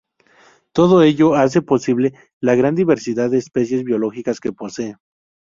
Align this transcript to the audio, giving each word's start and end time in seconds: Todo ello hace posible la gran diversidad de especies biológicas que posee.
Todo 0.71 1.03
ello 1.03 1.35
hace 1.35 1.61
posible 1.61 2.13
la 2.39 2.55
gran 2.55 2.73
diversidad 2.73 3.29
de 3.29 3.37
especies 3.37 3.83
biológicas 3.83 4.39
que 4.39 4.51
posee. 4.51 4.95